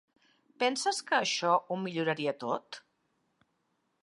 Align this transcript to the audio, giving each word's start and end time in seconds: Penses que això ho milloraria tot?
Penses 0.63 1.01
que 1.11 1.17
això 1.19 1.53
ho 1.75 1.79
milloraria 1.83 2.37
tot? 2.47 2.81